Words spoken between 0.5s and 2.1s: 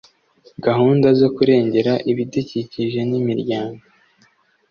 gahunda zo kurengera